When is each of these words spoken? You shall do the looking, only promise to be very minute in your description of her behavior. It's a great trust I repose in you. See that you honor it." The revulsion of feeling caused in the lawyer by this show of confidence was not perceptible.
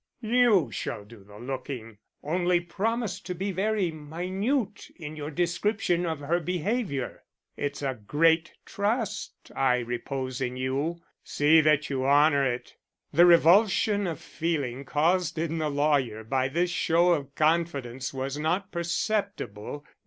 You 0.23 0.71
shall 0.71 1.05
do 1.05 1.23
the 1.23 1.37
looking, 1.37 1.99
only 2.23 2.59
promise 2.59 3.19
to 3.19 3.35
be 3.35 3.51
very 3.51 3.91
minute 3.91 4.89
in 4.95 5.15
your 5.15 5.29
description 5.29 6.07
of 6.07 6.21
her 6.21 6.39
behavior. 6.39 7.21
It's 7.55 7.83
a 7.83 7.93
great 8.07 8.53
trust 8.65 9.51
I 9.55 9.75
repose 9.77 10.41
in 10.41 10.57
you. 10.57 11.03
See 11.23 11.61
that 11.61 11.91
you 11.91 12.03
honor 12.03 12.43
it." 12.51 12.77
The 13.13 13.27
revulsion 13.27 14.07
of 14.07 14.19
feeling 14.19 14.85
caused 14.85 15.37
in 15.37 15.59
the 15.59 15.69
lawyer 15.69 16.23
by 16.23 16.47
this 16.47 16.71
show 16.71 17.11
of 17.11 17.35
confidence 17.35 18.11
was 18.11 18.39
not 18.39 18.71
perceptible. 18.71 19.85